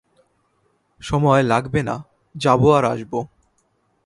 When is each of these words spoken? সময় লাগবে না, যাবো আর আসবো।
সময় 1.01 1.43
লাগবে 1.43 1.81
না, 1.83 1.95
যাবো 2.35 2.67
আর 2.73 2.83
আসবো। 2.85 3.19